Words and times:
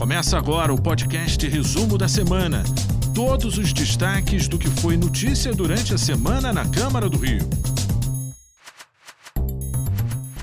Começa 0.00 0.38
agora 0.38 0.72
o 0.72 0.80
podcast 0.80 1.46
Resumo 1.46 1.98
da 1.98 2.08
Semana. 2.08 2.64
Todos 3.14 3.58
os 3.58 3.70
destaques 3.70 4.48
do 4.48 4.58
que 4.58 4.66
foi 4.66 4.96
notícia 4.96 5.52
durante 5.52 5.92
a 5.92 5.98
semana 5.98 6.54
na 6.54 6.66
Câmara 6.66 7.06
do 7.06 7.18
Rio. 7.18 7.46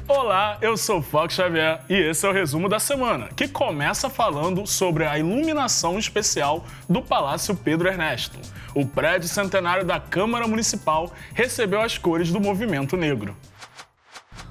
Olá, 0.07 0.59
eu 0.61 0.77
sou 0.77 0.99
o 0.99 1.01
Fox 1.01 1.33
Xavier 1.33 1.83
e 1.89 1.95
esse 1.95 2.23
é 2.23 2.29
o 2.29 2.33
resumo 2.33 2.69
da 2.69 2.77
semana, 2.77 3.29
que 3.35 3.47
começa 3.47 4.11
falando 4.11 4.67
sobre 4.67 5.05
a 5.05 5.17
iluminação 5.17 5.97
especial 5.97 6.63
do 6.87 7.01
Palácio 7.01 7.55
Pedro 7.55 7.87
Ernesto. 7.87 8.37
O 8.75 8.85
prédio 8.85 9.27
centenário 9.27 9.83
da 9.83 9.99
Câmara 9.99 10.47
Municipal 10.47 11.11
recebeu 11.33 11.81
as 11.81 11.97
cores 11.97 12.31
do 12.31 12.39
movimento 12.39 12.95
negro. 12.95 13.35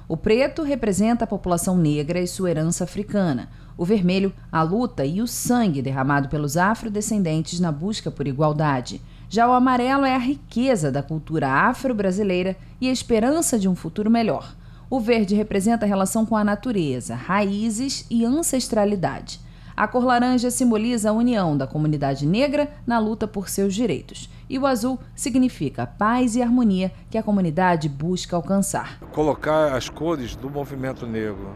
O 0.09 0.17
preto 0.17 0.63
representa 0.63 1.23
a 1.23 1.27
população 1.27 1.77
negra 1.77 2.19
e 2.19 2.27
sua 2.27 2.49
herança 2.49 2.83
africana. 2.83 3.49
O 3.77 3.85
vermelho, 3.85 4.33
a 4.51 4.63
luta 4.63 5.05
e 5.05 5.21
o 5.21 5.27
sangue 5.27 5.83
derramado 5.83 6.29
pelos 6.29 6.57
afrodescendentes 6.57 7.59
na 7.59 7.71
busca 7.71 8.09
por 8.09 8.27
igualdade. 8.27 8.99
Já 9.29 9.47
o 9.47 9.53
amarelo 9.53 10.03
é 10.03 10.15
a 10.15 10.19
riqueza 10.19 10.91
da 10.91 11.03
cultura 11.03 11.47
afro-brasileira 11.47 12.55
e 12.81 12.89
a 12.89 12.91
esperança 12.91 13.59
de 13.59 13.69
um 13.69 13.75
futuro 13.75 14.09
melhor. 14.09 14.55
O 14.89 14.99
verde 14.99 15.35
representa 15.35 15.85
a 15.85 15.87
relação 15.87 16.25
com 16.25 16.35
a 16.35 16.43
natureza, 16.43 17.13
raízes 17.13 18.07
e 18.09 18.25
ancestralidade. 18.25 19.39
A 19.75 19.87
cor 19.87 20.03
laranja 20.03 20.49
simboliza 20.49 21.11
a 21.11 21.13
união 21.13 21.55
da 21.55 21.67
comunidade 21.67 22.25
negra 22.25 22.71
na 22.87 22.97
luta 22.97 23.27
por 23.27 23.47
seus 23.47 23.75
direitos. 23.75 24.27
E 24.49 24.57
o 24.57 24.65
azul 24.65 24.97
significa 25.13 25.85
paz 25.85 26.35
e 26.35 26.41
harmonia 26.41 26.91
que 27.11 27.17
a 27.17 27.21
comunidade 27.21 27.87
busca 27.87 28.35
alcançar. 28.35 28.97
Colocar 29.11 29.75
as 29.75 29.87
cores 29.87 30.35
do 30.35 30.49
movimento 30.49 31.05
negro 31.05 31.53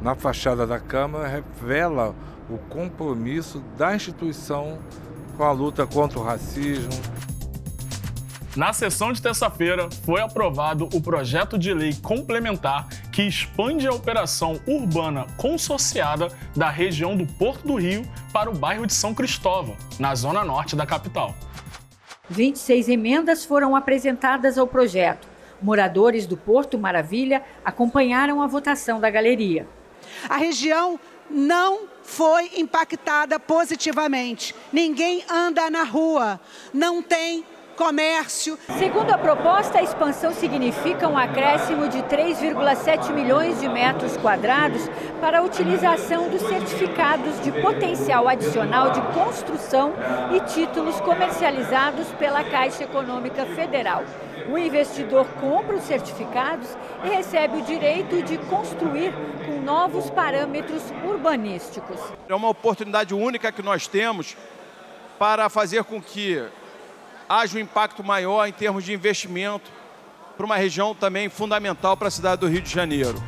na 0.00 0.14
fachada 0.14 0.66
da 0.66 0.78
Câmara 0.78 1.28
revela 1.28 2.14
o 2.48 2.58
compromisso 2.58 3.62
da 3.76 3.94
instituição 3.94 4.78
com 5.36 5.44
a 5.44 5.52
luta 5.52 5.86
contra 5.86 6.18
o 6.18 6.22
racismo, 6.22 6.90
na 8.56 8.72
sessão 8.72 9.12
de 9.12 9.22
terça-feira, 9.22 9.88
foi 10.04 10.20
aprovado 10.20 10.88
o 10.92 11.00
projeto 11.00 11.56
de 11.56 11.72
lei 11.72 11.94
complementar 12.02 12.88
que 13.12 13.22
expande 13.22 13.86
a 13.86 13.92
operação 13.92 14.60
urbana 14.66 15.24
consorciada 15.36 16.26
da 16.56 16.68
região 16.68 17.16
do 17.16 17.24
Porto 17.24 17.64
do 17.64 17.76
Rio 17.76 18.02
para 18.32 18.50
o 18.50 18.54
bairro 18.54 18.88
de 18.88 18.92
São 18.92 19.14
Cristóvão, 19.14 19.76
na 20.00 20.16
zona 20.16 20.44
norte 20.44 20.74
da 20.74 20.84
capital. 20.84 21.32
26 22.28 22.88
emendas 22.88 23.44
foram 23.44 23.76
apresentadas 23.76 24.58
ao 24.58 24.66
projeto. 24.66 25.28
Moradores 25.62 26.26
do 26.26 26.36
Porto 26.36 26.76
Maravilha 26.76 27.44
acompanharam 27.64 28.42
a 28.42 28.48
votação 28.48 28.98
da 28.98 29.10
galeria. 29.10 29.64
A 30.28 30.36
região 30.36 30.98
não 31.30 31.82
foi 32.02 32.50
impactada 32.56 33.38
positivamente. 33.38 34.54
Ninguém 34.72 35.24
anda 35.30 35.70
na 35.70 35.84
rua, 35.84 36.40
não 36.72 37.02
tem 37.02 37.44
comércio. 37.80 38.58
Segundo 38.78 39.10
a 39.10 39.16
proposta, 39.16 39.78
a 39.78 39.82
expansão 39.82 40.34
significa 40.34 41.08
um 41.08 41.16
acréscimo 41.16 41.88
de 41.88 42.02
3,7 42.02 43.10
milhões 43.10 43.58
de 43.58 43.66
metros 43.70 44.18
quadrados 44.18 44.82
para 45.18 45.38
a 45.38 45.42
utilização 45.42 46.28
dos 46.28 46.42
certificados 46.42 47.40
de 47.42 47.50
potencial 47.52 48.28
adicional 48.28 48.90
de 48.90 49.00
construção 49.14 49.94
e 50.36 50.40
títulos 50.40 51.00
comercializados 51.00 52.06
pela 52.18 52.44
Caixa 52.44 52.84
Econômica 52.84 53.46
Federal. 53.46 54.04
O 54.48 54.58
investidor 54.58 55.26
compra 55.40 55.76
os 55.76 55.84
certificados 55.84 56.68
e 57.04 57.08
recebe 57.08 57.58
o 57.58 57.62
direito 57.62 58.22
de 58.22 58.38
construir 58.38 59.12
com 59.44 59.60
novos 59.60 60.10
parâmetros 60.10 60.82
urbanísticos. 61.04 61.98
É 62.28 62.34
uma 62.34 62.48
oportunidade 62.48 63.14
única 63.14 63.52
que 63.52 63.62
nós 63.62 63.86
temos 63.86 64.36
para 65.18 65.48
fazer 65.48 65.84
com 65.84 66.00
que 66.00 66.42
haja 67.28 67.56
um 67.56 67.60
impacto 67.60 68.02
maior 68.02 68.46
em 68.46 68.52
termos 68.52 68.84
de 68.84 68.92
investimento 68.92 69.70
para 70.36 70.46
uma 70.46 70.56
região 70.56 70.94
também 70.94 71.28
fundamental 71.28 71.96
para 71.96 72.08
a 72.08 72.10
cidade 72.10 72.40
do 72.40 72.48
Rio 72.48 72.62
de 72.62 72.70
Janeiro. 72.70 73.22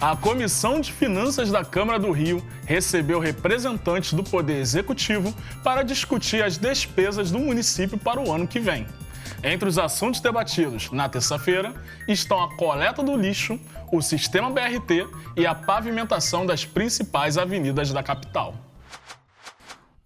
A 0.00 0.16
Comissão 0.16 0.80
de 0.80 0.92
Finanças 0.92 1.48
da 1.52 1.64
Câmara 1.64 1.96
do 1.96 2.10
Rio 2.10 2.44
recebeu 2.66 3.20
representantes 3.20 4.12
do 4.12 4.24
Poder 4.24 4.58
Executivo 4.58 5.32
para 5.62 5.84
discutir 5.84 6.42
as 6.42 6.58
despesas 6.58 7.30
do 7.30 7.38
município 7.38 7.96
para 7.96 8.20
o 8.20 8.32
ano 8.32 8.48
que 8.48 8.58
vem. 8.58 8.84
Entre 9.42 9.68
os 9.68 9.78
assuntos 9.78 10.20
debatidos 10.20 10.90
na 10.92 11.08
terça-feira 11.08 11.74
estão 12.06 12.42
a 12.42 12.56
coleta 12.56 13.02
do 13.02 13.16
lixo, 13.16 13.58
o 13.90 14.00
sistema 14.00 14.50
BRT 14.50 15.06
e 15.36 15.46
a 15.46 15.54
pavimentação 15.54 16.46
das 16.46 16.64
principais 16.64 17.36
avenidas 17.36 17.92
da 17.92 18.02
capital. 18.02 18.54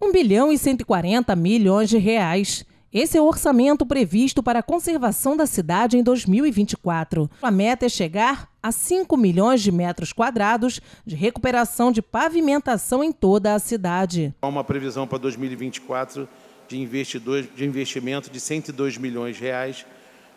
1 0.01 0.11
bilhão 0.11 0.51
e 0.51 0.57
140 0.57 1.35
milhões 1.35 1.89
de 1.89 1.97
reais. 1.97 2.65
Esse 2.93 3.17
é 3.17 3.21
o 3.21 3.25
orçamento 3.25 3.85
previsto 3.85 4.41
para 4.41 4.59
a 4.59 4.63
conservação 4.63 5.35
da 5.35 5.45
cidade 5.45 5.97
em 5.97 6.03
2024. 6.03 7.29
A 7.41 7.51
meta 7.51 7.85
é 7.85 7.89
chegar 7.89 8.47
a 8.63 8.71
5 8.71 9.15
milhões 9.17 9.61
de 9.61 9.71
metros 9.71 10.13
quadrados 10.13 10.79
de 11.05 11.15
recuperação 11.15 11.91
de 11.91 12.01
pavimentação 12.01 13.03
em 13.03 13.11
toda 13.11 13.53
a 13.53 13.59
cidade. 13.59 14.33
Há 14.41 14.47
uma 14.47 14.63
previsão 14.63 15.05
para 15.05 15.17
2024 15.17 16.27
de, 16.67 16.85
de 17.55 17.65
investimento 17.65 18.29
de 18.29 18.39
102 18.39 18.97
milhões 18.97 19.35
de 19.35 19.43
reais 19.43 19.85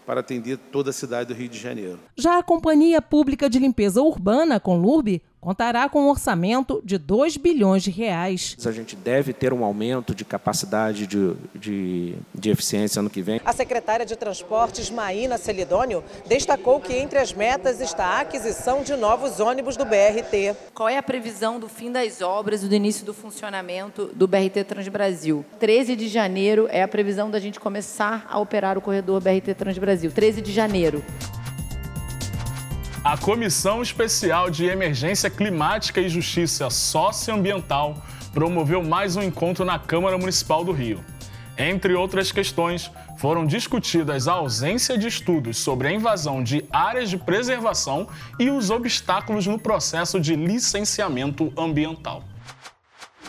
para 0.06 0.20
atender 0.20 0.56
toda 0.56 0.90
a 0.90 0.92
cidade 0.92 1.32
do 1.32 1.38
Rio 1.38 1.48
de 1.48 1.58
Janeiro. 1.58 1.98
Já 2.16 2.38
a 2.38 2.42
Companhia 2.42 3.00
Pública 3.00 3.48
de 3.48 3.58
Limpeza 3.58 4.02
Urbana, 4.02 4.58
Conlurb, 4.58 5.20
contará 5.40 5.88
com 5.88 6.02
um 6.02 6.08
orçamento 6.08 6.82
de 6.84 6.98
2 6.98 7.36
bilhões 7.36 7.82
de 7.82 7.90
reais. 7.90 8.56
A 8.64 8.72
gente 8.72 8.94
deve 8.94 9.32
ter 9.32 9.52
um 9.52 9.64
aumento 9.64 10.14
de 10.14 10.24
capacidade 10.24 11.06
de, 11.06 11.34
de, 11.54 12.14
de 12.34 12.50
eficiência 12.50 13.00
ano 13.00 13.08
que 13.08 13.22
vem. 13.22 13.40
A 13.44 13.52
secretária 13.52 14.04
de 14.04 14.14
Transportes, 14.16 14.90
Maína 14.90 15.38
Celidônio, 15.38 16.04
destacou 16.26 16.80
que 16.80 16.92
entre 16.92 17.18
as 17.18 17.32
metas 17.32 17.80
está 17.80 18.04
a 18.04 18.20
aquisição 18.20 18.82
de 18.82 18.94
novos 18.94 19.40
ônibus 19.40 19.76
do 19.76 19.84
BRT. 19.84 20.54
Qual 20.74 20.88
é 20.88 20.98
a 20.98 21.02
previsão 21.02 21.58
do 21.58 21.68
fim 21.68 21.90
das 21.90 22.20
obras 22.20 22.62
e 22.62 22.68
do 22.68 22.74
início 22.74 23.06
do 23.06 23.14
funcionamento 23.14 24.10
do 24.14 24.26
BRT 24.26 24.64
Transbrasil? 24.64 25.44
13 25.58 25.96
de 25.96 26.08
janeiro 26.08 26.68
é 26.70 26.82
a 26.82 26.88
previsão 26.88 27.30
da 27.30 27.38
gente 27.38 27.58
começar 27.58 28.26
a 28.28 28.38
operar 28.38 28.76
o 28.76 28.80
corredor 28.80 29.20
BRT 29.20 29.54
Transbrasil. 29.54 30.10
13 30.12 30.42
de 30.42 30.52
janeiro. 30.52 31.02
A 33.02 33.16
Comissão 33.16 33.80
Especial 33.80 34.50
de 34.50 34.66
Emergência 34.66 35.30
Climática 35.30 36.02
e 36.02 36.08
Justiça 36.10 36.68
Socioambiental 36.68 37.96
promoveu 38.34 38.82
mais 38.82 39.16
um 39.16 39.22
encontro 39.22 39.64
na 39.64 39.78
Câmara 39.78 40.18
Municipal 40.18 40.62
do 40.62 40.70
Rio. 40.70 41.02
Entre 41.56 41.94
outras 41.94 42.30
questões, 42.30 42.90
foram 43.16 43.46
discutidas 43.46 44.28
a 44.28 44.34
ausência 44.34 44.98
de 44.98 45.06
estudos 45.06 45.56
sobre 45.56 45.88
a 45.88 45.92
invasão 45.92 46.44
de 46.44 46.62
áreas 46.70 47.08
de 47.08 47.16
preservação 47.16 48.06
e 48.38 48.50
os 48.50 48.68
obstáculos 48.68 49.46
no 49.46 49.58
processo 49.58 50.20
de 50.20 50.36
licenciamento 50.36 51.50
ambiental. 51.56 52.22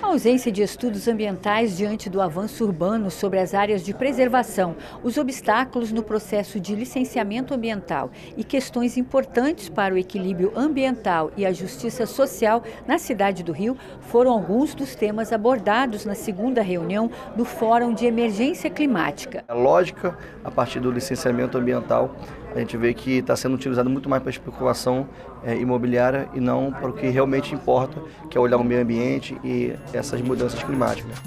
A 0.02 0.08
ausência 0.08 0.52
de 0.52 0.64
estudos 0.64 1.08
ambientais 1.08 1.78
diante 1.78 2.10
do 2.10 2.20
avanço 2.20 2.66
urbano 2.66 3.12
sobre 3.12 3.38
as 3.38 3.54
áreas 3.54 3.84
de 3.84 3.94
preservação, 3.94 4.76
os 5.04 5.16
obstáculos 5.16 5.92
no 5.92 6.02
processo 6.02 6.60
de 6.60 6.76
licenciamento 6.76 7.54
ambiental 7.54 8.10
e 8.36 8.44
questões 8.44 8.98
importantes 8.98 9.70
para 9.70 9.94
o 9.94 9.98
equilíbrio 9.98 10.52
ambiental 10.56 11.32
e 11.38 11.46
a 11.46 11.54
justiça 11.54 12.08
social 12.08 12.64
na 12.88 12.98
cidade 12.98 13.44
do 13.44 13.52
Rio 13.52 13.78
foram 14.02 14.32
alguns 14.32 14.74
dos 14.74 14.96
temas 14.96 15.32
abordados 15.32 16.04
na 16.04 16.16
segunda 16.16 16.64
reunião 16.64 17.10
do 17.36 17.46
Fórum 17.46 17.94
de 17.94 18.08
Emergência 18.08 18.72
Climática. 18.72 19.46
A 19.48 19.54
lógica, 19.54 20.18
a 20.44 20.50
partir 20.50 20.80
do 20.80 20.92
licenciamento 20.92 21.60
ambiental, 21.60 22.16
a 22.56 22.60
gente 22.60 22.76
vê 22.78 22.94
que 22.94 23.18
está 23.18 23.36
sendo 23.36 23.56
utilizado 23.56 23.90
muito 23.90 24.10
mais 24.10 24.22
para 24.22 24.30
especulação 24.30 25.08
é, 25.44 25.56
imobiliária 25.56 26.30
e 26.34 26.40
não 26.40 26.72
para 26.72 26.90
o 26.90 26.94
que 26.94 27.08
realmente 27.08 27.54
importa, 27.54 28.02
que 28.30 28.38
é 28.38 28.42
olhar 28.42 28.58
o 28.58 28.64
meio 28.64 28.82
ambiente 28.82 29.38
e 29.44 29.74
essas 29.94 30.22
mudanças 30.22 30.62
climáticas. 30.62 31.18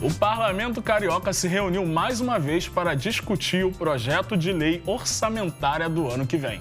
O 0.00 0.12
Parlamento 0.12 0.82
Carioca 0.82 1.32
se 1.32 1.48
reuniu 1.48 1.86
mais 1.86 2.20
uma 2.20 2.38
vez 2.38 2.68
para 2.68 2.94
discutir 2.94 3.64
o 3.64 3.72
projeto 3.72 4.36
de 4.36 4.52
lei 4.52 4.82
orçamentária 4.86 5.88
do 5.88 6.08
ano 6.08 6.26
que 6.26 6.36
vem. 6.36 6.60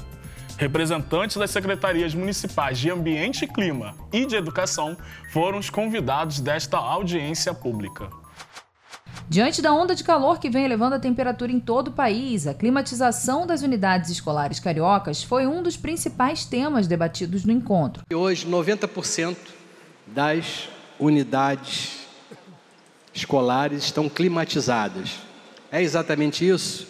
Representantes 0.58 1.36
das 1.36 1.50
secretarias 1.50 2.14
municipais 2.14 2.78
de 2.78 2.90
Ambiente 2.90 3.44
e 3.44 3.48
Clima 3.48 3.96
e 4.12 4.26
de 4.26 4.36
Educação 4.36 4.96
foram 5.32 5.58
os 5.58 5.70
convidados 5.70 6.40
desta 6.40 6.78
audiência 6.78 7.54
pública. 7.54 8.23
Diante 9.30 9.62
da 9.62 9.74
onda 9.74 9.96
de 9.96 10.04
calor 10.04 10.40
que 10.40 10.50
vem 10.50 10.66
elevando 10.66 10.96
a 10.96 11.00
temperatura 11.00 11.52
em 11.52 11.60
todo 11.60 11.88
o 11.88 11.92
país, 11.92 12.46
a 12.46 12.54
climatização 12.54 13.48
das 13.48 13.62
unidades 13.62 14.10
escolares 14.10 14.60
cariocas 14.60 15.24
foi 15.24 15.48
um 15.48 15.64
dos 15.64 15.78
principais 15.78 16.46
temas 16.46 16.88
debatidos 16.88 17.46
no 17.46 17.52
encontro. 17.52 18.04
Hoje, 18.14 18.46
90% 18.48 19.36
das 20.08 20.70
unidades 21.00 22.00
escolares 23.14 23.84
estão 23.84 24.10
climatizadas. 24.10 25.18
É 25.72 25.82
exatamente 25.82 26.48
isso? 26.48 26.88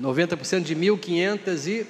90% 0.00 0.62
de 0.62 0.74
1.500 0.74 1.66
e 1.68 1.86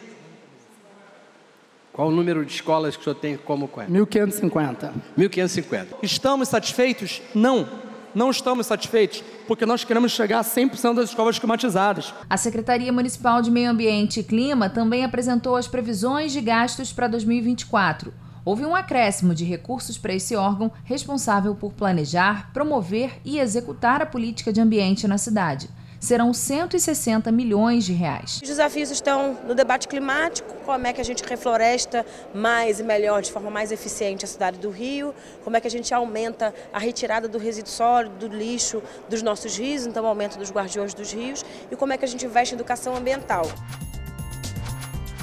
Qual 1.93 2.09
o 2.09 2.11
número 2.11 2.45
de 2.45 2.53
escolas 2.53 2.95
que 2.95 3.01
o 3.01 3.05
senhor 3.05 3.15
tem 3.15 3.37
como 3.39 3.67
qual? 3.67 3.87
1.550. 3.87 4.93
1.550. 5.19 5.87
Estamos 6.03 6.49
satisfeitos? 6.49 7.23
Não. 7.35 7.86
Não 8.17 8.31
estamos 8.31 8.67
satisfeitos, 8.67 9.23
porque 9.47 9.67
nós 9.67 9.85
queremos 9.85 10.11
chegar 10.11 10.39
a 10.39 10.43
100% 10.43 10.95
das 10.95 11.11
escolas 11.11 11.39
climatizadas. 11.39 12.15
A 12.31 12.39
Secretaria 12.39 12.91
Municipal 12.91 13.43
de 13.43 13.51
Meio 13.51 13.71
Ambiente 13.71 14.21
e 14.21 14.23
Clima 14.23 14.71
também 14.71 15.05
apresentou 15.05 15.55
as 15.55 15.69
previsões 15.69 16.33
de 16.33 16.41
gastos 16.41 16.95
para 16.95 17.09
2024. 17.09 18.15
Houve 18.43 18.65
um 18.65 18.75
acréscimo 18.75 19.35
de 19.35 19.45
recursos 19.45 19.99
para 19.99 20.15
esse 20.15 20.35
órgão 20.35 20.73
responsável 20.83 21.55
por 21.55 21.75
planejar, 21.75 22.51
promover 22.55 23.21
e 23.23 23.39
executar 23.39 24.01
a 24.01 24.07
política 24.07 24.51
de 24.51 24.63
ambiente 24.63 25.07
na 25.07 25.19
cidade 25.19 25.69
serão 26.01 26.33
160 26.33 27.31
milhões 27.33 27.85
de 27.85 27.93
reais. 27.93 28.41
Os 28.43 28.49
desafios 28.49 28.91
estão 28.91 29.39
no 29.47 29.55
debate 29.55 29.89
climático, 29.89 30.55
como 30.65 30.87
é 30.87 30.93
que 30.93 31.01
a 31.01 31.05
gente 31.05 31.23
refloresta 31.25 32.05
mais 32.35 32.81
e 32.81 32.83
melhor, 32.83 33.23
de 33.23 33.33
forma 33.33 33.51
mais 33.51 33.73
eficiente 33.73 34.25
a 34.25 34.29
cidade 34.29 34.59
do 34.59 34.71
Rio, 34.71 35.15
como 35.45 35.57
é 35.57 35.61
que 35.61 35.67
a 35.67 35.71
gente 35.71 35.93
aumenta 35.93 36.55
a 36.73 36.79
retirada 36.79 37.29
do 37.29 37.39
resíduo 37.39 37.71
sólido, 37.71 38.29
do 38.29 38.37
lixo 38.37 38.83
dos 39.09 39.23
nossos 39.23 39.57
rios, 39.57 39.87
então 39.87 40.05
o 40.05 40.07
aumento 40.07 40.39
dos 40.39 40.51
guardiões 40.51 40.95
dos 40.95 41.13
rios, 41.13 41.45
e 41.71 41.77
como 41.77 41.93
é 41.93 41.97
que 41.97 42.05
a 42.05 42.09
gente 42.09 42.25
investe 42.27 42.55
em 42.55 42.57
educação 42.57 42.97
ambiental. 42.97 43.47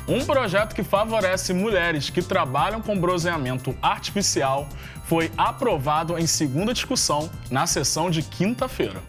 Um 0.08 0.26
projeto 0.26 0.76
que 0.76 0.84
favorece 0.84 1.54
mulheres 1.54 2.10
que 2.10 2.22
trabalham 2.22 2.82
com 2.82 3.00
bronzeamento 3.00 3.74
artificial 3.82 4.68
foi 5.06 5.32
aprovado 5.38 6.18
em 6.18 6.28
segunda 6.28 6.74
discussão 6.74 7.30
na 7.50 7.66
sessão 7.66 8.10
de 8.10 8.22
quinta-feira. 8.22 9.02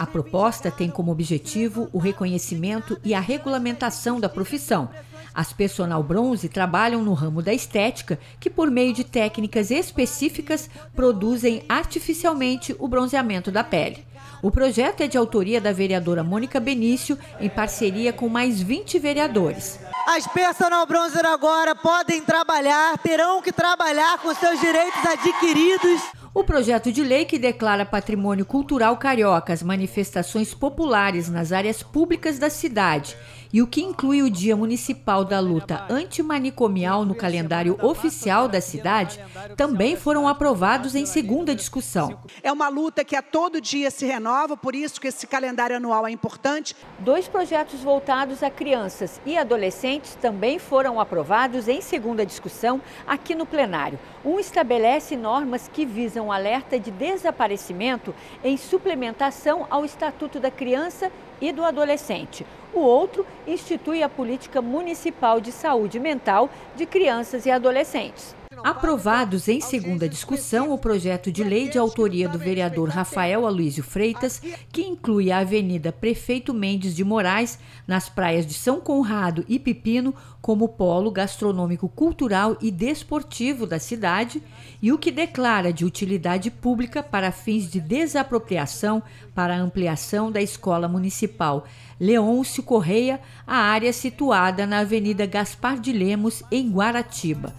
A 0.00 0.06
proposta 0.06 0.70
tem 0.70 0.88
como 0.88 1.12
objetivo 1.12 1.90
o 1.92 1.98
reconhecimento 1.98 2.98
e 3.04 3.12
a 3.12 3.20
regulamentação 3.20 4.18
da 4.18 4.30
profissão. 4.30 4.88
As 5.34 5.52
personal 5.52 6.02
bronze 6.02 6.48
trabalham 6.48 7.02
no 7.04 7.12
ramo 7.12 7.42
da 7.42 7.52
estética, 7.52 8.18
que 8.40 8.48
por 8.48 8.70
meio 8.70 8.94
de 8.94 9.04
técnicas 9.04 9.70
específicas 9.70 10.70
produzem 10.96 11.62
artificialmente 11.68 12.74
o 12.78 12.88
bronzeamento 12.88 13.52
da 13.52 13.62
pele. 13.62 14.06
O 14.42 14.50
projeto 14.50 15.02
é 15.02 15.06
de 15.06 15.18
autoria 15.18 15.60
da 15.60 15.70
vereadora 15.70 16.24
Mônica 16.24 16.58
Benício, 16.58 17.18
em 17.38 17.50
parceria 17.50 18.10
com 18.10 18.26
mais 18.26 18.58
20 18.58 18.98
vereadores. 18.98 19.78
As 20.08 20.26
personal 20.28 20.86
bronzer 20.86 21.26
agora 21.26 21.74
podem 21.74 22.22
trabalhar, 22.22 22.96
terão 22.98 23.42
que 23.42 23.52
trabalhar 23.52 24.18
com 24.20 24.34
seus 24.34 24.58
direitos 24.60 25.04
adquiridos. 25.04 26.19
O 26.32 26.44
projeto 26.44 26.92
de 26.92 27.02
lei 27.02 27.24
que 27.24 27.40
declara 27.40 27.84
patrimônio 27.84 28.46
cultural 28.46 28.96
carioca 28.96 29.52
as 29.52 29.64
manifestações 29.64 30.54
populares 30.54 31.28
nas 31.28 31.50
áreas 31.50 31.82
públicas 31.82 32.38
da 32.38 32.48
cidade 32.48 33.16
e 33.52 33.60
o 33.62 33.66
que 33.66 33.82
inclui 33.82 34.22
o 34.22 34.30
Dia 34.30 34.56
Municipal 34.56 35.24
da 35.24 35.40
Luta 35.40 35.84
Antimanicomial 35.88 37.04
no 37.04 37.14
calendário 37.14 37.76
oficial 37.82 38.48
da 38.48 38.60
cidade, 38.60 39.20
também 39.56 39.96
foram 39.96 40.28
aprovados 40.28 40.94
em 40.94 41.06
segunda 41.06 41.54
discussão. 41.54 42.20
É 42.42 42.52
uma 42.52 42.68
luta 42.68 43.04
que 43.04 43.16
a 43.16 43.22
todo 43.22 43.60
dia 43.60 43.90
se 43.90 44.06
renova, 44.06 44.56
por 44.56 44.74
isso 44.74 45.00
que 45.00 45.08
esse 45.08 45.26
calendário 45.26 45.76
anual 45.76 46.06
é 46.06 46.10
importante. 46.10 46.76
Dois 46.98 47.26
projetos 47.26 47.80
voltados 47.80 48.42
a 48.42 48.50
crianças 48.50 49.20
e 49.26 49.36
adolescentes 49.36 50.14
também 50.20 50.58
foram 50.58 51.00
aprovados 51.00 51.68
em 51.68 51.80
segunda 51.80 52.24
discussão 52.24 52.80
aqui 53.06 53.34
no 53.34 53.46
plenário. 53.46 53.98
Um 54.24 54.38
estabelece 54.38 55.16
normas 55.16 55.68
que 55.68 55.84
visam 55.84 56.30
alerta 56.30 56.78
de 56.78 56.90
desaparecimento 56.90 58.14
em 58.44 58.56
suplementação 58.56 59.66
ao 59.70 59.84
Estatuto 59.84 60.38
da 60.38 60.50
Criança 60.50 61.10
e 61.40 61.52
do 61.52 61.64
Adolescente. 61.64 62.46
O 62.72 62.80
outro 62.80 63.26
institui 63.46 64.02
a 64.02 64.08
Política 64.08 64.62
Municipal 64.62 65.40
de 65.40 65.50
Saúde 65.50 65.98
Mental 65.98 66.48
de 66.76 66.86
Crianças 66.86 67.44
e 67.46 67.50
Adolescentes. 67.50 68.39
Aprovados 68.62 69.48
em 69.48 69.60
segunda 69.60 70.08
discussão 70.08 70.70
o 70.70 70.78
projeto 70.78 71.32
de 71.32 71.42
lei 71.42 71.68
de 71.68 71.78
autoria 71.78 72.28
do 72.28 72.38
vereador 72.38 72.90
Rafael 72.90 73.46
Aloísio 73.46 73.82
Freitas, 73.82 74.40
que 74.70 74.82
inclui 74.82 75.30
a 75.30 75.38
Avenida 75.38 75.90
Prefeito 75.90 76.52
Mendes 76.52 76.94
de 76.94 77.02
Moraes, 77.02 77.58
nas 77.86 78.08
praias 78.08 78.46
de 78.46 78.52
São 78.52 78.80
Conrado 78.80 79.44
e 79.48 79.58
Pipino, 79.58 80.14
como 80.42 80.68
polo 80.68 81.10
gastronômico 81.10 81.88
cultural 81.88 82.56
e 82.60 82.70
desportivo 82.70 83.66
da 83.66 83.78
cidade, 83.78 84.42
e 84.82 84.92
o 84.92 84.98
que 84.98 85.10
declara 85.10 85.72
de 85.72 85.84
utilidade 85.84 86.50
pública 86.50 87.02
para 87.02 87.32
fins 87.32 87.70
de 87.70 87.80
desapropriação 87.80 89.02
para 89.34 89.56
ampliação 89.56 90.30
da 90.30 90.40
Escola 90.40 90.86
Municipal. 90.86 91.64
Leôncio 91.98 92.62
Correia, 92.62 93.20
a 93.46 93.56
área 93.56 93.92
situada 93.92 94.66
na 94.66 94.80
Avenida 94.80 95.24
Gaspar 95.26 95.78
de 95.78 95.92
Lemos, 95.92 96.42
em 96.50 96.70
Guaratiba. 96.70 97.54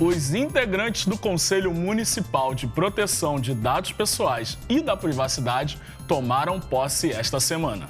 Os 0.00 0.32
integrantes 0.32 1.04
do 1.04 1.18
Conselho 1.18 1.74
Municipal 1.74 2.54
de 2.54 2.66
Proteção 2.66 3.38
de 3.38 3.54
Dados 3.54 3.92
Pessoais 3.92 4.56
e 4.66 4.80
da 4.80 4.96
Privacidade 4.96 5.78
tomaram 6.08 6.58
posse 6.58 7.12
esta 7.12 7.38
semana. 7.38 7.86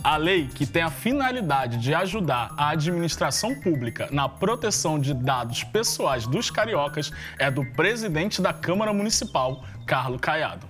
A 0.00 0.16
lei, 0.16 0.46
que 0.46 0.64
tem 0.64 0.80
a 0.80 0.90
finalidade 0.90 1.78
de 1.78 1.92
ajudar 1.92 2.54
a 2.56 2.68
administração 2.68 3.52
pública 3.52 4.08
na 4.12 4.28
proteção 4.28 4.96
de 4.96 5.12
dados 5.12 5.64
pessoais 5.64 6.24
dos 6.24 6.52
cariocas, 6.52 7.10
é 7.36 7.50
do 7.50 7.64
presidente 7.72 8.40
da 8.40 8.52
Câmara 8.52 8.92
Municipal, 8.92 9.64
Carlos 9.84 10.20
Caiado. 10.20 10.68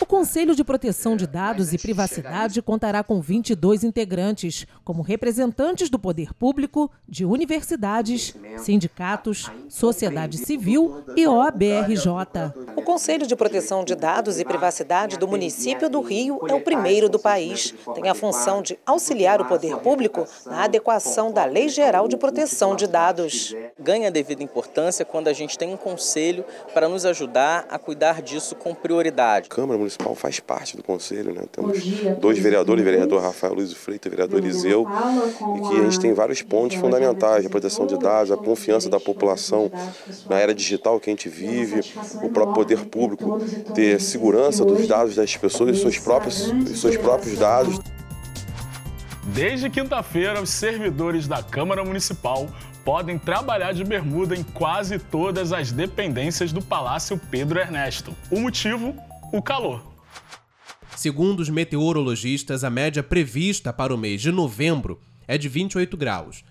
O 0.00 0.06
Conselho 0.06 0.54
de 0.56 0.64
Proteção 0.64 1.14
de 1.14 1.26
Dados 1.26 1.74
e 1.74 1.78
Privacidade 1.78 2.62
contará 2.62 3.04
com 3.04 3.20
22 3.20 3.84
integrantes, 3.84 4.66
como 4.82 5.02
representantes 5.02 5.90
do 5.90 5.98
poder 5.98 6.32
público, 6.32 6.90
de 7.06 7.24
universidades, 7.24 8.34
sindicatos, 8.56 9.50
sociedade 9.68 10.38
civil 10.38 11.04
e 11.14 11.26
OABRJ. 11.26 12.08
O 12.80 12.82
Conselho 12.82 13.26
de 13.26 13.36
Proteção 13.36 13.84
de 13.84 13.94
Dados 13.94 14.40
e 14.40 14.44
Privacidade 14.44 15.18
do 15.18 15.28
município 15.28 15.90
do 15.90 16.00
Rio 16.00 16.40
é 16.48 16.54
o 16.54 16.62
primeiro 16.62 17.10
do 17.10 17.18
país. 17.18 17.74
Tem 17.94 18.08
a 18.08 18.14
função 18.14 18.62
de 18.62 18.78
auxiliar 18.86 19.38
o 19.38 19.44
poder 19.44 19.76
público 19.76 20.26
na 20.46 20.64
adequação 20.64 21.30
da 21.30 21.44
Lei 21.44 21.68
Geral 21.68 22.08
de 22.08 22.16
Proteção 22.16 22.74
de 22.74 22.86
Dados. 22.86 23.54
Ganha 23.78 24.10
devida 24.10 24.42
importância 24.42 25.04
quando 25.04 25.28
a 25.28 25.34
gente 25.34 25.58
tem 25.58 25.74
um 25.74 25.76
conselho 25.76 26.42
para 26.72 26.88
nos 26.88 27.04
ajudar 27.04 27.66
a 27.68 27.78
cuidar 27.78 28.22
disso 28.22 28.54
com 28.54 28.74
prioridade. 28.74 29.50
Câmara 29.50 29.76
Municipal 29.76 30.14
faz 30.14 30.40
parte 30.40 30.74
do 30.74 30.82
Conselho, 30.82 31.34
né? 31.34 31.42
Temos 31.52 31.78
dois 32.18 32.38
vereadores, 32.38 32.80
o 32.80 32.84
vereador 32.84 33.20
Rafael 33.20 33.52
Luiz 33.52 33.74
Freitas 33.74 34.06
e 34.06 34.08
o 34.08 34.16
vereador 34.16 34.38
Eliseu, 34.38 34.86
e 35.58 35.68
que 35.68 35.80
a 35.80 35.82
gente 35.82 36.00
tem 36.00 36.14
vários 36.14 36.40
pontos 36.40 36.78
fundamentais, 36.78 37.44
a 37.44 37.50
proteção 37.50 37.86
de 37.86 37.98
dados, 37.98 38.32
a 38.32 38.38
confiança 38.38 38.88
da 38.88 38.98
população 38.98 39.70
na 40.30 40.38
era 40.38 40.54
digital 40.54 40.98
que 40.98 41.10
a 41.10 41.12
gente 41.12 41.28
vive, 41.28 41.82
o 42.22 42.30
próprio 42.30 42.54
poder 42.70 42.79
público 42.86 43.40
ter 43.74 44.00
segurança 44.00 44.64
dos 44.64 44.86
dados 44.86 45.14
das 45.14 45.36
pessoas 45.36 45.76
e 45.76 45.80
seus 45.80 45.98
próprios, 45.98 46.52
seus 46.74 46.96
próprios 46.96 47.38
dados. 47.38 47.78
Desde 49.34 49.70
quinta-feira, 49.70 50.40
os 50.40 50.50
servidores 50.50 51.28
da 51.28 51.42
Câmara 51.42 51.84
Municipal 51.84 52.48
podem 52.84 53.18
trabalhar 53.18 53.72
de 53.72 53.84
bermuda 53.84 54.34
em 54.34 54.42
quase 54.42 54.98
todas 54.98 55.52
as 55.52 55.70
dependências 55.70 56.52
do 56.52 56.62
Palácio 56.62 57.20
Pedro 57.30 57.58
Ernesto. 57.58 58.14
O 58.30 58.40
motivo? 58.40 58.94
O 59.32 59.40
calor. 59.40 59.90
Segundo 60.96 61.40
os 61.40 61.48
meteorologistas, 61.48 62.64
a 62.64 62.70
média 62.70 63.02
prevista 63.02 63.72
para 63.72 63.94
o 63.94 63.98
mês 63.98 64.20
de 64.20 64.32
novembro 64.32 65.00
é 65.26 65.38
de 65.38 65.48
28 65.48 65.96
graus. 65.96 66.44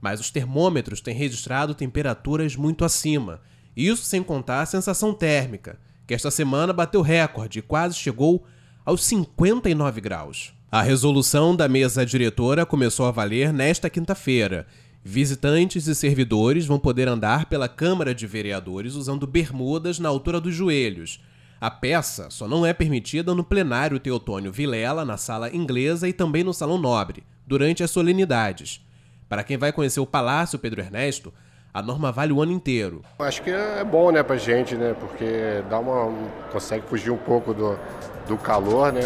Mas 0.00 0.20
os 0.20 0.30
termômetros 0.30 1.00
têm 1.00 1.14
registrado 1.14 1.74
temperaturas 1.74 2.56
muito 2.56 2.84
acima. 2.84 3.40
Isso 3.76 4.04
sem 4.04 4.22
contar 4.22 4.62
a 4.62 4.66
sensação 4.66 5.12
térmica, 5.14 5.78
que 6.06 6.14
esta 6.14 6.30
semana 6.30 6.72
bateu 6.72 7.02
recorde 7.02 7.58
e 7.58 7.62
quase 7.62 7.96
chegou 7.96 8.44
aos 8.84 9.04
59 9.04 10.00
graus. 10.00 10.52
A 10.70 10.82
resolução 10.82 11.54
da 11.54 11.68
mesa 11.68 12.04
diretora 12.06 12.64
começou 12.66 13.06
a 13.06 13.10
valer 13.10 13.52
nesta 13.52 13.90
quinta-feira. 13.90 14.66
Visitantes 15.02 15.86
e 15.86 15.94
servidores 15.94 16.66
vão 16.66 16.78
poder 16.78 17.08
andar 17.08 17.46
pela 17.46 17.68
Câmara 17.68 18.14
de 18.14 18.26
Vereadores 18.26 18.94
usando 18.94 19.26
bermudas 19.26 19.98
na 19.98 20.08
altura 20.08 20.40
dos 20.40 20.54
joelhos 20.54 21.20
a 21.60 21.70
peça 21.70 22.30
só 22.30 22.48
não 22.48 22.64
é 22.64 22.72
permitida 22.72 23.34
no 23.34 23.44
plenário 23.44 24.00
Teotônio 24.00 24.50
Vilela, 24.50 25.04
na 25.04 25.18
sala 25.18 25.54
inglesa 25.54 26.08
e 26.08 26.12
também 26.12 26.42
no 26.42 26.54
salão 26.54 26.78
nobre, 26.78 27.22
durante 27.46 27.82
as 27.82 27.90
solenidades. 27.90 28.80
Para 29.28 29.44
quem 29.44 29.58
vai 29.58 29.70
conhecer 29.70 30.00
o 30.00 30.06
Palácio 30.06 30.58
Pedro 30.58 30.80
Ernesto, 30.80 31.34
a 31.72 31.82
norma 31.82 32.10
vale 32.10 32.32
o 32.32 32.42
ano 32.42 32.52
inteiro. 32.52 33.02
Acho 33.18 33.42
que 33.42 33.50
é 33.50 33.84
bom, 33.84 34.10
né, 34.10 34.22
pra 34.22 34.36
gente, 34.36 34.74
né, 34.74 34.94
porque 34.98 35.62
dá 35.68 35.78
uma 35.78 36.12
consegue 36.52 36.86
fugir 36.86 37.10
um 37.10 37.16
pouco 37.16 37.54
do, 37.54 37.78
do 38.26 38.36
calor, 38.36 38.92
né? 38.92 39.02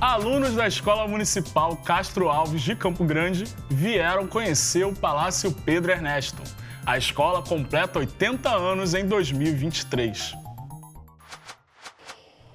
Alunos 0.00 0.54
da 0.54 0.66
Escola 0.66 1.06
Municipal 1.08 1.76
Castro 1.76 2.28
Alves 2.28 2.62
de 2.62 2.74
Campo 2.74 3.04
Grande 3.04 3.44
vieram 3.70 4.26
conhecer 4.26 4.84
o 4.84 4.94
Palácio 4.94 5.50
Pedro 5.50 5.92
Ernesto. 5.92 6.42
A 6.84 6.98
escola 6.98 7.40
completa 7.40 8.00
80 8.00 8.50
anos 8.50 8.92
em 8.92 9.06
2023. 9.06 10.34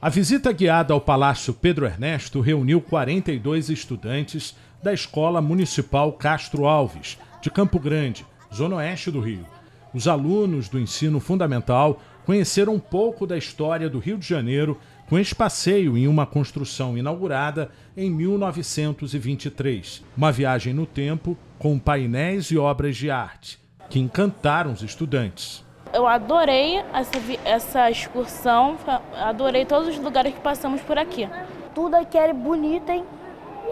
A 0.01 0.09
visita 0.09 0.51
guiada 0.51 0.93
ao 0.93 1.01
Palácio 1.01 1.53
Pedro 1.53 1.85
Ernesto 1.85 2.39
reuniu 2.39 2.79
42 2.79 3.69
estudantes 3.69 4.55
da 4.83 4.93
Escola 4.93 5.41
Municipal 5.41 6.13
Castro 6.13 6.67
Alves, 6.67 7.17
de 7.41 7.49
Campo 7.49 7.79
Grande, 7.79 8.25
zona 8.53 8.77
oeste 8.77 9.11
do 9.11 9.19
Rio. 9.19 9.45
Os 9.93 10.07
alunos 10.07 10.69
do 10.69 10.79
ensino 10.79 11.19
fundamental 11.19 12.01
conheceram 12.25 12.75
um 12.75 12.79
pouco 12.79 13.25
da 13.25 13.37
história 13.37 13.89
do 13.89 13.99
Rio 13.99 14.17
de 14.17 14.27
Janeiro 14.27 14.77
com 15.07 15.17
esse 15.17 15.33
passeio 15.33 15.97
em 15.97 16.07
uma 16.07 16.27
construção 16.27 16.95
inaugurada 16.97 17.71
em 17.97 18.11
1923. 18.11 20.03
Uma 20.15 20.31
viagem 20.31 20.73
no 20.73 20.85
tempo 20.85 21.35
com 21.57 21.79
painéis 21.79 22.51
e 22.51 22.57
obras 22.57 22.95
de 22.95 23.09
arte 23.09 23.59
que 23.89 23.99
encantaram 23.99 24.71
os 24.71 24.83
estudantes. 24.83 25.65
Eu 25.91 26.05
adorei 26.07 26.77
essa, 26.93 27.11
essa 27.43 27.89
excursão, 27.89 28.77
adorei 29.15 29.65
todos 29.65 29.89
os 29.89 29.97
lugares 29.97 30.33
que 30.33 30.39
passamos 30.39 30.81
por 30.81 30.99
aqui. 30.99 31.27
Tudo 31.73 31.95
aqui 31.95 32.17
é 32.17 32.31
bonito, 32.31 32.91
hein? 32.91 33.03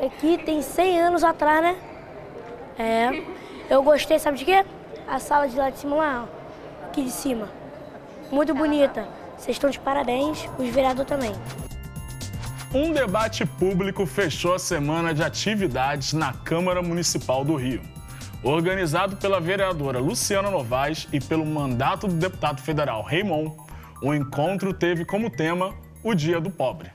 Aqui 0.03 0.37
tem 0.39 0.61
100 0.61 1.01
anos 1.01 1.23
atrás, 1.23 1.61
né? 1.61 1.77
É. 2.79 3.46
Eu 3.69 3.83
gostei, 3.83 4.17
sabe 4.17 4.37
de 4.37 4.45
quê? 4.45 4.63
A 5.05 5.19
sala 5.19 5.45
de 5.47 5.57
lá 5.57 5.69
de 5.69 5.79
cima 5.79 5.95
lá, 5.97 6.29
aqui 6.85 7.03
de 7.03 7.11
cima. 7.11 7.49
Muito 8.31 8.55
bonita. 8.55 9.05
Vocês 9.37 9.55
estão 9.57 9.69
de 9.69 9.77
parabéns, 9.77 10.47
os 10.57 10.69
vereadores 10.69 11.09
também. 11.09 11.33
Um 12.73 12.93
debate 12.93 13.45
público 13.45 14.05
fechou 14.05 14.55
a 14.55 14.59
semana 14.59 15.13
de 15.13 15.21
atividades 15.21 16.13
na 16.13 16.31
Câmara 16.31 16.81
Municipal 16.81 17.43
do 17.43 17.55
Rio. 17.55 17.81
Organizado 18.41 19.17
pela 19.17 19.41
vereadora 19.41 19.99
Luciana 19.99 20.49
Novaes 20.49 21.05
e 21.11 21.19
pelo 21.19 21.45
mandato 21.45 22.07
do 22.07 22.13
deputado 22.13 22.61
federal 22.61 23.01
Raymond, 23.01 23.53
o 24.01 24.13
encontro 24.13 24.73
teve 24.73 25.03
como 25.03 25.29
tema 25.29 25.73
o 26.03 26.13
Dia 26.13 26.39
do 26.39 26.49
Pobre. 26.49 26.89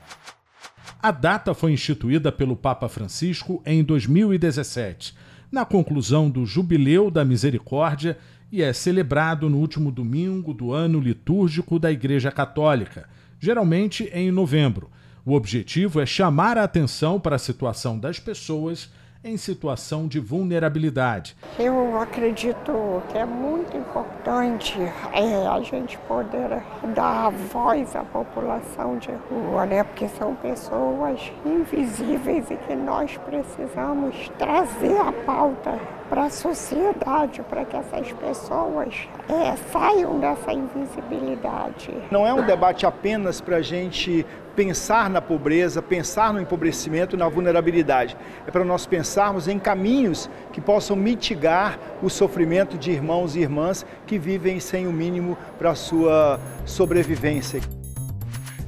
A 1.01 1.11
data 1.11 1.53
foi 1.53 1.71
instituída 1.73 2.31
pelo 2.31 2.55
Papa 2.55 2.89
Francisco 2.89 3.61
em 3.63 3.83
2017, 3.83 5.15
na 5.53 5.63
conclusão 5.63 6.31
do 6.31 6.47
Jubileu 6.47 7.11
da 7.11 7.23
Misericórdia 7.23 8.17
e 8.51 8.63
é 8.63 8.73
celebrado 8.73 9.47
no 9.47 9.59
último 9.59 9.91
domingo 9.91 10.51
do 10.51 10.73
ano 10.73 10.99
litúrgico 10.99 11.77
da 11.77 11.91
Igreja 11.91 12.31
Católica, 12.31 13.07
geralmente 13.39 14.09
em 14.11 14.31
novembro. 14.31 14.89
O 15.23 15.35
objetivo 15.35 16.01
é 16.01 16.07
chamar 16.07 16.57
a 16.57 16.63
atenção 16.63 17.19
para 17.19 17.35
a 17.35 17.39
situação 17.39 17.99
das 17.99 18.19
pessoas 18.19 18.89
em 19.23 19.37
situação 19.37 20.05
de 20.05 20.19
vulnerabilidade. 20.19 21.35
Eu 21.57 21.99
acredito 21.99 23.01
que 23.09 23.17
é 23.17 23.25
muito 23.25 23.77
importante 23.77 24.77
é, 25.13 25.47
a 25.47 25.61
gente 25.61 25.97
poder 25.99 26.61
dar 26.93 27.29
voz 27.31 27.95
à 27.95 28.03
população 28.03 28.97
de 28.97 29.11
rua, 29.29 29.65
né? 29.65 29.83
Porque 29.83 30.09
são 30.09 30.35
pessoas 30.35 31.31
invisíveis 31.45 32.51
e 32.51 32.57
que 32.57 32.75
nós 32.75 33.17
precisamos 33.17 34.29
trazer 34.37 34.97
a 34.97 35.13
pauta 35.25 35.79
para 36.09 36.25
a 36.25 36.29
sociedade, 36.29 37.41
para 37.49 37.63
que 37.63 37.77
essas 37.77 38.11
pessoas 38.11 38.93
é, 39.29 39.55
saiam 39.71 40.19
dessa 40.19 40.51
invisibilidade. 40.51 41.91
Não 42.11 42.27
é 42.27 42.33
um 42.33 42.45
debate 42.45 42.85
apenas 42.85 43.39
para 43.39 43.57
a 43.57 43.61
gente 43.61 44.25
pensar 44.55 45.09
na 45.09 45.21
pobreza, 45.21 45.81
pensar 45.81 46.33
no 46.33 46.39
empobrecimento, 46.39 47.17
na 47.17 47.27
vulnerabilidade. 47.27 48.15
É 48.47 48.51
para 48.51 48.63
nós 48.63 48.85
pensarmos 48.85 49.47
em 49.47 49.59
caminhos 49.59 50.29
que 50.51 50.61
possam 50.61 50.95
mitigar 50.95 51.79
o 52.01 52.09
sofrimento 52.09 52.77
de 52.77 52.91
irmãos 52.91 53.35
e 53.35 53.39
irmãs 53.39 53.85
que 54.05 54.17
vivem 54.17 54.59
sem 54.59 54.87
o 54.87 54.91
mínimo 54.91 55.37
para 55.57 55.71
a 55.71 55.75
sua 55.75 56.39
sobrevivência. 56.65 57.61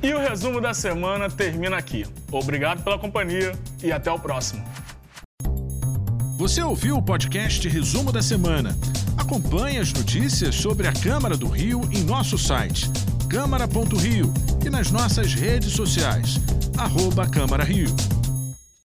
E 0.01 0.13
o 0.13 0.19
resumo 0.19 0.61
da 0.61 0.73
semana 0.73 1.29
termina 1.29 1.77
aqui. 1.77 2.05
Obrigado 2.31 2.83
pela 2.83 2.99
companhia 2.99 3.53
e 3.81 3.91
até 3.91 4.11
o 4.11 4.19
próximo. 4.19 4.63
Você 6.37 6.61
ouviu 6.61 6.97
o 6.97 7.01
podcast 7.01 7.67
Resumo 7.67 8.11
da 8.11 8.21
Semana? 8.21 8.77
Acompanhe 9.17 9.79
as 9.79 9.93
notícias 9.93 10.53
sobre 10.53 10.85
a 10.85 10.93
Câmara 10.93 11.37
do 11.37 11.47
Rio 11.47 11.81
em 11.91 12.03
nosso 12.03 12.37
site 12.37 12.91
câmara.rio 13.35 14.33
e 14.65 14.69
nas 14.69 14.91
nossas 14.91 15.33
redes 15.33 15.73
sociais, 15.73 16.39
arroba 16.77 17.27
Câmara 17.27 17.65
Rio. 17.65 17.93